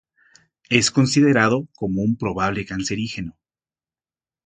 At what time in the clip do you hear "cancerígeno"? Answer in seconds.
2.65-3.37